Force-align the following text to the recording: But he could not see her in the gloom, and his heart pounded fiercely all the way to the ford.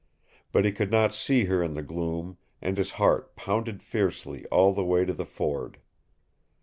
But 0.51 0.65
he 0.65 0.71
could 0.71 0.89
not 0.89 1.13
see 1.13 1.43
her 1.43 1.61
in 1.61 1.75
the 1.75 1.83
gloom, 1.83 2.39
and 2.59 2.75
his 2.75 2.93
heart 2.93 3.35
pounded 3.35 3.83
fiercely 3.83 4.47
all 4.47 4.73
the 4.73 4.83
way 4.83 5.05
to 5.05 5.13
the 5.13 5.27
ford. 5.27 5.77